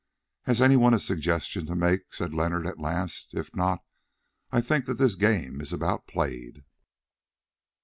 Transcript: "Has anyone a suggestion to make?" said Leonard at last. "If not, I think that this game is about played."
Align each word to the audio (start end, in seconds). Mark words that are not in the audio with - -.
"Has 0.45 0.63
anyone 0.63 0.95
a 0.95 0.99
suggestion 0.99 1.67
to 1.67 1.75
make?" 1.75 2.11
said 2.11 2.33
Leonard 2.33 2.65
at 2.65 2.79
last. 2.79 3.35
"If 3.35 3.55
not, 3.55 3.81
I 4.51 4.59
think 4.59 4.85
that 4.85 4.95
this 4.95 5.13
game 5.13 5.61
is 5.61 5.71
about 5.71 6.07
played." 6.07 6.63